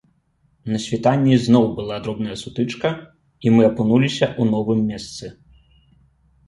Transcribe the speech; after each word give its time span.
На 0.71 0.79
світанні 0.85 1.35
зноў 1.45 1.65
была 1.79 1.99
дробная 2.07 2.37
сутычка, 2.45 2.87
і 3.47 3.57
мы 3.59 3.69
апынуліся 3.71 4.25
ў 4.39 4.53
новым 4.57 4.79
месцы. 4.91 5.25